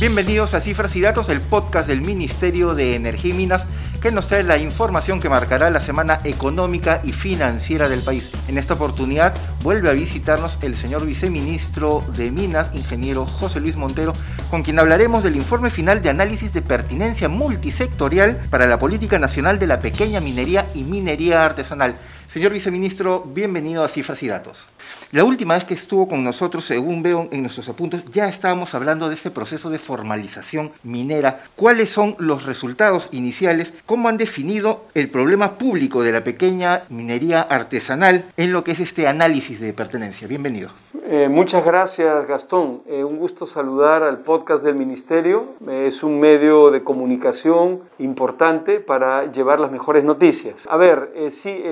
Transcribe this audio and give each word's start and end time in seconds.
Bienvenidos 0.00 0.54
a 0.54 0.60
Cifras 0.60 0.96
y 0.96 1.00
Datos, 1.00 1.28
el 1.28 1.40
podcast 1.40 1.86
del 1.86 2.00
Ministerio 2.00 2.74
de 2.74 2.96
Energía 2.96 3.32
y 3.32 3.36
Minas 3.36 3.64
que 4.00 4.10
nos 4.10 4.26
trae 4.26 4.42
la 4.42 4.58
información 4.58 5.20
que 5.20 5.28
marcará 5.28 5.70
la 5.70 5.80
semana 5.80 6.20
económica 6.24 7.00
y 7.04 7.12
financiera 7.12 7.88
del 7.88 8.00
país. 8.00 8.32
En 8.48 8.58
esta 8.58 8.74
oportunidad 8.74 9.34
vuelve 9.62 9.90
a 9.90 9.92
visitarnos 9.92 10.58
el 10.62 10.76
señor 10.76 11.04
viceministro 11.04 12.04
de 12.16 12.30
Minas, 12.30 12.70
ingeniero 12.74 13.26
José 13.26 13.60
Luis 13.60 13.76
Montero, 13.76 14.12
con 14.50 14.62
quien 14.62 14.78
hablaremos 14.78 15.22
del 15.22 15.36
informe 15.36 15.70
final 15.70 16.02
de 16.02 16.10
análisis 16.10 16.52
de 16.52 16.62
pertinencia 16.62 17.28
multisectorial 17.28 18.36
para 18.50 18.66
la 18.66 18.78
política 18.78 19.18
nacional 19.18 19.58
de 19.58 19.66
la 19.66 19.80
pequeña 19.80 20.20
minería 20.20 20.66
y 20.74 20.82
minería 20.82 21.44
artesanal. 21.44 21.96
Señor 22.28 22.52
viceministro, 22.52 23.24
bienvenido 23.26 23.82
a 23.82 23.88
Cifras 23.88 24.22
y 24.22 24.28
Datos. 24.28 24.66
La 25.12 25.24
última 25.24 25.54
vez 25.54 25.64
que 25.64 25.74
estuvo 25.74 26.08
con 26.08 26.22
nosotros, 26.22 26.64
según 26.64 27.02
veo 27.02 27.28
en 27.30 27.42
nuestros 27.42 27.68
apuntes, 27.68 28.04
ya 28.12 28.28
estábamos 28.28 28.74
hablando 28.74 29.08
de 29.08 29.14
este 29.14 29.30
proceso 29.30 29.70
de 29.70 29.78
formalización 29.78 30.72
minera. 30.82 31.44
¿Cuáles 31.56 31.90
son 31.90 32.14
los 32.18 32.44
resultados 32.44 33.08
iniciales? 33.12 33.72
¿Cómo 33.86 34.08
han 34.08 34.18
definido 34.18 34.84
el 34.94 35.08
problema 35.08 35.58
público 35.58 36.02
de 36.02 36.12
la 36.12 36.24
pequeña 36.24 36.82
minería 36.88 37.40
artesanal 37.42 38.24
en 38.36 38.52
lo 38.52 38.64
que 38.64 38.72
es 38.72 38.80
este 38.80 39.06
análisis 39.06 39.60
de 39.60 39.72
pertenencia? 39.72 40.28
Bienvenido. 40.28 40.70
Eh, 41.10 41.28
muchas 41.30 41.64
gracias, 41.64 42.26
Gastón. 42.26 42.82
Eh, 42.86 43.02
un 43.02 43.16
gusto 43.16 43.46
saludar 43.46 44.02
al 44.02 44.18
podcast 44.18 44.62
del 44.62 44.74
Ministerio. 44.74 45.54
Eh, 45.66 45.86
es 45.86 46.02
un 46.02 46.20
medio 46.20 46.70
de 46.70 46.84
comunicación 46.84 47.80
importante 47.98 48.78
para 48.78 49.32
llevar 49.32 49.58
las 49.58 49.70
mejores 49.70 50.04
noticias. 50.04 50.66
A 50.68 50.76
ver, 50.76 51.10
sí, 51.30 51.62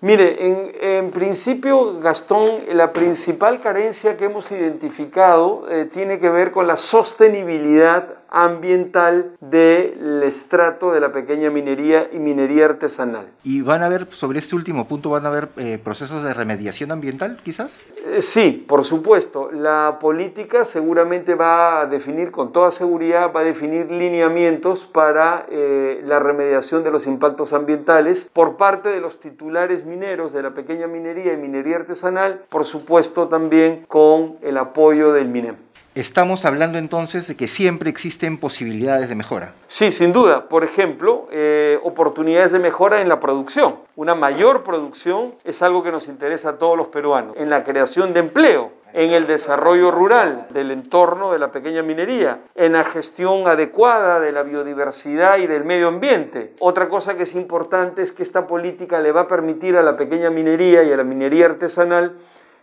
Mire, 0.00 0.46
en, 0.46 0.72
en, 0.80 1.10
principio, 1.10 1.98
Gastón, 1.98 2.60
la 2.72 2.92
principal 2.92 3.60
carencia 3.60 4.16
que 4.16 4.26
hemos 4.26 4.52
identificado 4.52 5.66
eh, 5.68 5.86
tiene 5.86 6.20
que 6.20 6.30
ver 6.30 6.52
con 6.52 6.68
la 6.68 6.76
sostenibilidad 6.76 8.17
ambiental 8.28 9.32
del 9.40 10.22
estrato 10.22 10.92
de 10.92 11.00
la 11.00 11.12
pequeña 11.12 11.50
minería 11.50 12.08
y 12.12 12.18
minería 12.18 12.66
artesanal. 12.66 13.28
¿Y 13.42 13.62
van 13.62 13.82
a 13.82 13.86
haber, 13.86 14.06
sobre 14.10 14.38
este 14.38 14.54
último 14.54 14.86
punto, 14.86 15.10
van 15.10 15.26
a 15.26 15.28
haber 15.28 15.48
eh, 15.56 15.78
procesos 15.82 16.22
de 16.22 16.34
remediación 16.34 16.90
ambiental, 16.90 17.38
quizás? 17.42 17.72
Eh, 18.06 18.22
sí, 18.22 18.64
por 18.66 18.84
supuesto. 18.84 19.50
La 19.52 19.98
política 20.00 20.64
seguramente 20.64 21.34
va 21.34 21.80
a 21.80 21.86
definir, 21.86 22.30
con 22.30 22.52
toda 22.52 22.70
seguridad, 22.70 23.32
va 23.34 23.40
a 23.40 23.44
definir 23.44 23.90
lineamientos 23.90 24.84
para 24.84 25.46
eh, 25.50 26.02
la 26.04 26.18
remediación 26.18 26.84
de 26.84 26.90
los 26.90 27.06
impactos 27.06 27.52
ambientales 27.52 28.28
por 28.32 28.56
parte 28.56 28.88
de 28.88 29.00
los 29.00 29.20
titulares 29.20 29.84
mineros 29.84 30.32
de 30.32 30.42
la 30.42 30.54
pequeña 30.54 30.86
minería 30.86 31.32
y 31.32 31.36
minería 31.36 31.76
artesanal, 31.76 32.44
por 32.48 32.64
supuesto 32.64 33.28
también 33.28 33.84
con 33.88 34.36
el 34.42 34.56
apoyo 34.56 35.12
del 35.12 35.28
MINEM. 35.28 35.56
Estamos 35.98 36.44
hablando 36.44 36.78
entonces 36.78 37.26
de 37.26 37.34
que 37.34 37.48
siempre 37.48 37.90
existen 37.90 38.38
posibilidades 38.38 39.08
de 39.08 39.16
mejora. 39.16 39.54
Sí, 39.66 39.90
sin 39.90 40.12
duda. 40.12 40.48
Por 40.48 40.62
ejemplo, 40.62 41.26
eh, 41.32 41.80
oportunidades 41.82 42.52
de 42.52 42.60
mejora 42.60 43.00
en 43.00 43.08
la 43.08 43.18
producción. 43.18 43.80
Una 43.96 44.14
mayor 44.14 44.62
producción 44.62 45.34
es 45.42 45.60
algo 45.60 45.82
que 45.82 45.90
nos 45.90 46.06
interesa 46.06 46.50
a 46.50 46.52
todos 46.58 46.78
los 46.78 46.86
peruanos. 46.86 47.34
En 47.36 47.50
la 47.50 47.64
creación 47.64 48.14
de 48.14 48.20
empleo, 48.20 48.70
en 48.92 49.10
el 49.10 49.26
desarrollo 49.26 49.90
rural 49.90 50.46
del 50.50 50.70
entorno 50.70 51.32
de 51.32 51.40
la 51.40 51.50
pequeña 51.50 51.82
minería, 51.82 52.42
en 52.54 52.74
la 52.74 52.84
gestión 52.84 53.48
adecuada 53.48 54.20
de 54.20 54.30
la 54.30 54.44
biodiversidad 54.44 55.38
y 55.38 55.48
del 55.48 55.64
medio 55.64 55.88
ambiente. 55.88 56.54
Otra 56.60 56.86
cosa 56.86 57.16
que 57.16 57.24
es 57.24 57.34
importante 57.34 58.02
es 58.02 58.12
que 58.12 58.22
esta 58.22 58.46
política 58.46 59.00
le 59.00 59.10
va 59.10 59.22
a 59.22 59.26
permitir 59.26 59.76
a 59.76 59.82
la 59.82 59.96
pequeña 59.96 60.30
minería 60.30 60.84
y 60.84 60.92
a 60.92 60.96
la 60.96 61.02
minería 61.02 61.46
artesanal 61.46 62.14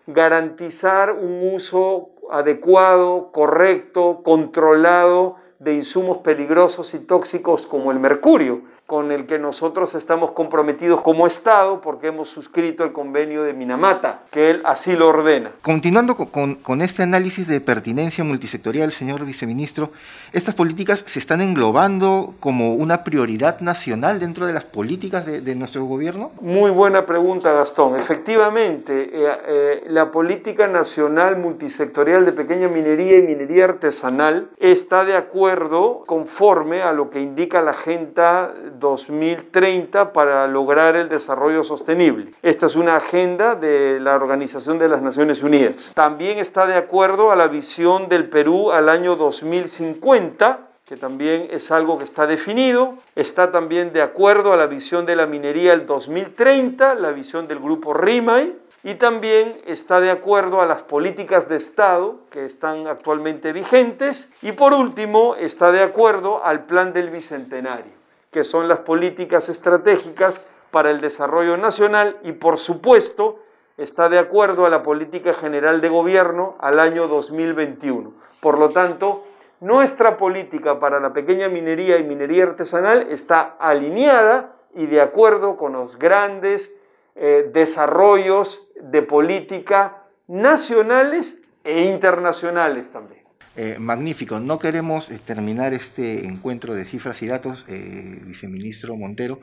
garantizar 0.07 1.11
un 1.11 1.53
uso 1.53 2.09
adecuado, 2.31 3.31
correcto, 3.31 4.21
controlado 4.23 5.37
de 5.59 5.73
insumos 5.73 6.19
peligrosos 6.19 6.93
y 6.93 6.99
tóxicos 6.99 7.65
como 7.67 7.91
el 7.91 7.99
mercurio 7.99 8.63
con 8.85 9.11
el 9.11 9.25
que 9.25 9.39
nosotros 9.39 9.95
estamos 9.95 10.31
comprometidos 10.31 11.01
como 11.01 11.25
Estado 11.25 11.81
porque 11.81 12.07
hemos 12.07 12.29
suscrito 12.29 12.83
el 12.83 12.91
convenio 12.91 13.43
de 13.43 13.53
Minamata, 13.53 14.21
que 14.29 14.51
él 14.51 14.61
así 14.63 14.95
lo 14.95 15.07
ordena. 15.07 15.51
Continuando 15.61 16.15
con, 16.15 16.55
con, 16.55 16.81
este 16.81 17.01
análisis 17.01 17.47
de 17.47 17.61
pertinencia 17.61 18.23
multisectorial, 18.23 18.91
señor 18.91 19.25
viceministro, 19.25 19.89
¿estas 20.33 20.53
políticas 20.53 21.03
se 21.07 21.17
están 21.17 21.41
englobando 21.41 22.35
como 22.39 22.75
una 22.75 23.03
prioridad 23.03 23.59
nacional 23.61 24.19
dentro 24.19 24.45
de 24.45 24.53
las 24.53 24.65
políticas 24.65 25.25
de, 25.25 25.41
de 25.41 25.55
nuestro 25.55 25.85
gobierno? 25.85 26.31
Muy 26.39 26.69
buena 26.69 27.05
pregunta, 27.07 27.51
Gastón. 27.53 27.99
Efectivamente, 27.99 29.09
eh, 29.11 29.37
eh, 29.47 29.83
la 29.87 30.11
política 30.11 30.67
nacional 30.67 31.37
multisectorial 31.37 32.25
de 32.25 32.33
pequeña 32.33 32.67
minería 32.67 33.17
y 33.17 33.23
minería 33.23 33.65
artesanal 33.65 34.49
está 34.59 35.05
de 35.05 35.15
acuerdo 35.15 36.03
conforme 36.05 36.83
a 36.83 36.93
lo 36.93 37.09
que 37.09 37.21
indica 37.21 37.61
la 37.61 37.71
Agenda 37.71 38.53
2030 38.79 40.13
para 40.13 40.47
lograr 40.47 40.95
el 40.95 41.09
desarrollo 41.09 41.63
sostenible. 41.63 42.33
Esta 42.41 42.65
es 42.65 42.75
una 42.75 42.97
agenda 42.97 43.55
de 43.55 43.99
la 43.99 44.15
Organización 44.15 44.79
de 44.79 44.89
las 44.89 45.01
Naciones 45.01 45.43
Unidas. 45.43 45.91
También 45.93 46.39
está 46.39 46.65
de 46.65 46.75
acuerdo 46.75 47.31
a 47.31 47.35
la 47.35 47.47
visión 47.47 48.09
del 48.09 48.29
Perú 48.29 48.71
al 48.71 48.89
año 48.89 49.15
2050 49.15 50.65
que 50.85 50.97
también 50.97 51.47
es 51.49 51.71
algo 51.71 51.97
que 51.97 52.03
está 52.03 52.27
definido, 52.27 52.93
está 53.15 53.51
también 53.51 53.91
de 53.91 54.03
acuerdo 54.03 54.53
a 54.53 54.55
la 54.55 54.67
visión 54.67 55.07
de 55.07 55.15
la 55.15 55.25
minería 55.25 55.71
del 55.71 55.87
2030, 55.87 56.93
la 56.93 57.11
visión 57.11 57.47
del 57.47 57.59
grupo 57.59 57.93
RIMAI, 57.93 58.55
y 58.83 58.93
también 58.93 59.59
está 59.65 59.99
de 59.99 60.11
acuerdo 60.11 60.61
a 60.61 60.67
las 60.67 60.83
políticas 60.83 61.49
de 61.49 61.55
Estado 61.55 62.19
que 62.29 62.45
están 62.45 62.85
actualmente 62.85 63.51
vigentes, 63.51 64.29
y 64.43 64.51
por 64.51 64.73
último 64.73 65.35
está 65.35 65.71
de 65.71 65.81
acuerdo 65.81 66.45
al 66.45 66.65
plan 66.65 66.93
del 66.93 67.09
Bicentenario 67.09 68.04
que 68.35 68.43
son 68.43 68.67
las 68.67 68.79
políticas 68.79 69.47
estratégicas 69.47 70.41
para 70.69 70.91
el 70.91 70.99
desarrollo 70.99 71.55
nacional 71.55 72.17
y, 72.21 72.33
por 72.33 72.57
supuesto, 72.57 73.39
está 73.77 74.09
de 74.09 74.19
acuerdo 74.19 74.65
a 74.65 74.69
la 74.69 74.83
política 74.83 75.33
general 75.33 75.79
de 75.79 75.87
gobierno 75.87 76.57
al 76.59 76.81
año 76.81 77.07
2021. 77.07 78.11
Por 78.41 78.59
lo 78.59 78.67
tanto, 78.71 79.23
nuestra 79.61 80.17
política 80.17 80.81
para 80.81 80.99
la 80.99 81.13
pequeña 81.13 81.47
minería 81.47 81.97
y 81.97 82.03
minería 82.03 82.43
artesanal 82.43 83.07
está 83.09 83.55
alineada 83.57 84.51
y 84.73 84.87
de 84.87 84.99
acuerdo 84.99 85.55
con 85.55 85.71
los 85.71 85.97
grandes 85.97 86.73
eh, 87.15 87.49
desarrollos 87.53 88.67
de 88.81 89.01
política 89.01 90.03
nacionales 90.27 91.37
e 91.63 91.83
internacionales 91.83 92.89
también. 92.89 93.24
Eh, 93.57 93.77
magnífico. 93.79 94.41
No 94.41 94.59
queremos 94.59 95.09
eh, 95.09 95.19
terminar 95.25 95.73
este 95.73 96.25
encuentro 96.25 96.73
de 96.73 96.83
cifras 96.83 97.21
y 97.21 97.27
datos, 97.27 97.65
eh, 97.69 98.19
viceministro 98.25 98.97
Montero, 98.97 99.39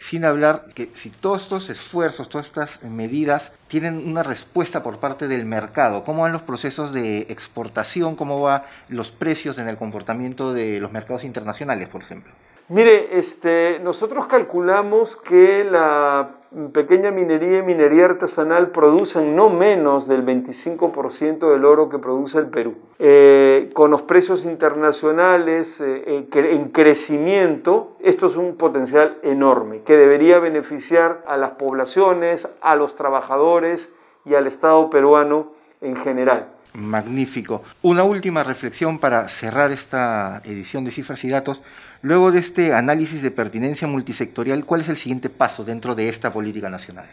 sin 0.00 0.24
hablar 0.24 0.66
que 0.74 0.90
si 0.94 1.10
todos 1.10 1.44
estos 1.44 1.70
esfuerzos, 1.70 2.28
todas 2.28 2.48
estas 2.48 2.82
medidas 2.82 3.52
tienen 3.68 3.98
una 4.04 4.24
respuesta 4.24 4.82
por 4.82 4.98
parte 4.98 5.28
del 5.28 5.44
mercado, 5.44 6.02
cómo 6.02 6.22
van 6.22 6.32
los 6.32 6.42
procesos 6.42 6.92
de 6.92 7.20
exportación, 7.28 8.16
cómo 8.16 8.40
van 8.42 8.64
los 8.88 9.12
precios 9.12 9.58
en 9.58 9.68
el 9.68 9.76
comportamiento 9.76 10.52
de 10.52 10.80
los 10.80 10.90
mercados 10.90 11.22
internacionales, 11.22 11.88
por 11.88 12.02
ejemplo. 12.02 12.32
Mire, 12.72 13.18
este, 13.18 13.80
nosotros 13.80 14.26
calculamos 14.28 15.14
que 15.14 15.62
la 15.62 16.36
pequeña 16.72 17.10
minería 17.10 17.58
y 17.58 17.62
minería 17.62 18.06
artesanal 18.06 18.70
producen 18.70 19.36
no 19.36 19.50
menos 19.50 20.08
del 20.08 20.24
25% 20.24 21.52
del 21.52 21.66
oro 21.66 21.90
que 21.90 21.98
produce 21.98 22.38
el 22.38 22.46
Perú. 22.46 22.76
Eh, 22.98 23.68
con 23.74 23.90
los 23.90 24.00
precios 24.00 24.46
internacionales 24.46 25.82
eh, 25.82 26.26
en 26.32 26.68
crecimiento, 26.70 27.92
esto 28.00 28.24
es 28.24 28.36
un 28.36 28.56
potencial 28.56 29.18
enorme 29.22 29.82
que 29.82 29.98
debería 29.98 30.38
beneficiar 30.38 31.22
a 31.26 31.36
las 31.36 31.50
poblaciones, 31.50 32.48
a 32.62 32.74
los 32.74 32.94
trabajadores 32.94 33.92
y 34.24 34.34
al 34.34 34.46
Estado 34.46 34.88
peruano 34.88 35.52
en 35.82 35.96
general. 35.96 36.48
Magnífico. 36.74 37.62
Una 37.82 38.02
última 38.02 38.42
reflexión 38.42 38.98
para 38.98 39.28
cerrar 39.28 39.72
esta 39.72 40.40
edición 40.44 40.84
de 40.84 40.90
cifras 40.90 41.22
y 41.24 41.28
datos. 41.28 41.62
Luego 42.00 42.32
de 42.32 42.38
este 42.40 42.72
análisis 42.72 43.22
de 43.22 43.30
pertinencia 43.30 43.86
multisectorial, 43.86 44.64
¿cuál 44.64 44.80
es 44.80 44.88
el 44.88 44.96
siguiente 44.96 45.28
paso 45.28 45.64
dentro 45.64 45.94
de 45.94 46.08
esta 46.08 46.32
política 46.32 46.70
nacional? 46.70 47.06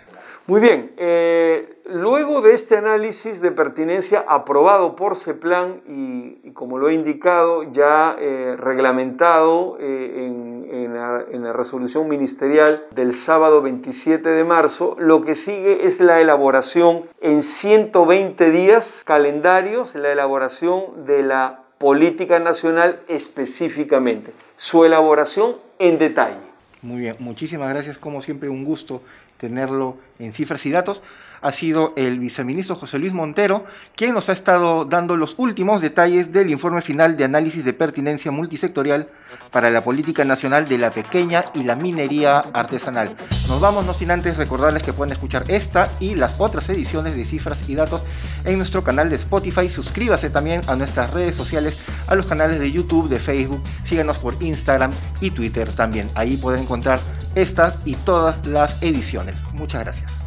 Muy 0.50 0.62
bien, 0.62 0.94
eh, 0.98 1.78
luego 1.86 2.42
de 2.42 2.54
este 2.54 2.78
análisis 2.78 3.40
de 3.40 3.52
pertinencia 3.52 4.26
aprobado 4.28 4.96
por 4.96 5.16
CEPLAN 5.16 5.82
y, 5.88 6.52
como 6.54 6.80
lo 6.80 6.90
he 6.90 6.96
indicado, 6.96 7.72
ya 7.72 8.16
eh, 8.18 8.56
reglamentado 8.58 9.78
eh, 9.80 10.26
en, 10.26 10.49
en, 11.32 11.44
la, 11.44 11.54
resolución 11.54 12.08
ministerial 12.08 12.80
del 12.92 13.14
sábado 13.14 13.62
27 13.62 14.28
de 14.28 14.44
marzo, 14.44 14.96
lo 15.00 15.24
que 15.24 15.36
sigue 15.36 15.86
es 15.88 16.00
la 16.00 16.20
elaboración 16.20 17.04
en 17.22 17.42
120 17.42 18.52
días 18.52 19.04
calendarios, 19.06 19.96
la 19.96 20.12
elaboración 20.12 21.06
de 21.06 21.24
la 21.24 21.64
política 21.78 22.40
nacional 22.40 23.00
específicamente, 23.08 24.34
su 24.58 24.84
elaboración 24.84 25.56
en 25.80 25.98
detalle. 25.98 26.38
Muy 26.82 27.02
bien, 27.02 27.16
muchísimas 27.20 27.70
gracias, 27.70 27.98
como 27.98 28.22
siempre 28.22 28.50
un 28.50 28.66
gusto 28.66 29.02
tenerlo 29.38 29.98
en 30.20 30.34
cifras 30.34 30.66
y 30.66 30.72
datos 30.72 31.02
ha 31.42 31.52
sido 31.52 31.94
el 31.96 32.20
viceministro 32.20 32.76
José 32.76 33.00
Luis 33.00 33.14
Montero, 33.14 33.66
quien 33.96 34.14
nos 34.14 34.30
ha 34.30 34.34
estado 34.34 34.86
dando 34.86 35.18
los 35.18 35.36
últimos 35.38 35.82
detalles 35.82 36.32
del 36.32 36.50
informe 36.50 36.82
final 36.82 37.18
de 37.18 37.26
análisis 37.26 37.66
de 37.66 37.74
pertinencia 37.74 38.32
multisectorial 38.32 39.08
para 39.52 39.70
la 39.70 39.84
política 39.84 40.26
nacional 40.26 40.68
de 40.68 40.78
la 40.78 40.92
pequeña 40.92 41.46
y 41.54 41.64
la 41.64 41.76
minería 41.76 42.40
artesanal. 42.40 43.10
Nos 43.48 43.60
vamos, 43.62 43.86
no 43.86 43.94
sin 43.94 44.12
antes 44.12 44.38
recordarles 44.38 44.84
que 44.84 44.94
pueden 44.94 45.14
escuchar 45.14 45.46
esta 45.48 45.90
y 46.00 46.16
las 46.16 46.40
otras 46.40 46.70
ediciones 46.70 47.16
de 47.16 47.26
cifras 47.26 47.68
y 47.68 47.76
datos 47.76 48.04
en 48.46 48.58
nuestro 48.58 48.84
canal 48.84 49.10
de 49.10 49.16
Spotify. 49.16 49.70
Suscríbase 49.70 50.30
también 50.30 50.62
a 50.68 50.76
nuestras 50.76 51.12
redes 51.12 51.36
sociales, 51.36 51.80
a 52.08 52.16
los 52.16 52.26
canales 52.26 52.60
de 52.60 52.72
YouTube, 52.72 53.10
de 53.10 53.20
Facebook. 53.20 53.64
Síganos 53.84 54.18
por 54.18 54.42
Instagram 54.42 54.92
y 55.22 55.32
Twitter 55.32 55.72
también. 55.72 56.10
Ahí 56.16 56.38
pueden 56.38 56.62
encontrar 56.62 57.00
estas 57.36 57.76
y 57.86 57.96
todas 57.96 58.46
las 58.46 58.82
ediciones. 58.82 59.36
Muchas 59.54 59.84
gracias. 59.84 60.19